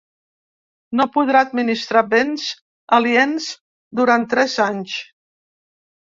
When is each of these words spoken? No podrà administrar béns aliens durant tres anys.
No 0.99 1.05
podrà 1.17 1.41
administrar 1.47 2.01
béns 2.13 2.45
aliens 2.97 3.49
durant 3.99 4.25
tres 4.31 4.55
anys. 4.65 4.97